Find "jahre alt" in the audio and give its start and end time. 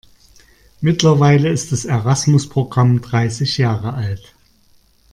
3.59-4.33